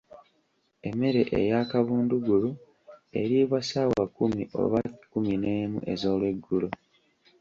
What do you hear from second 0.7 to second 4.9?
Emmere eyakabundugulu eriibwa ssaawa kkumi oba